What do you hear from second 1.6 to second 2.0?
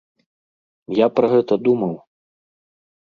думаў.